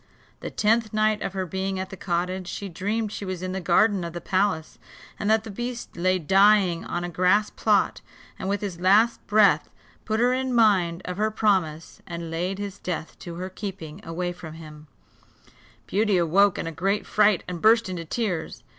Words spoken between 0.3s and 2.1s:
The tenth night of her being at the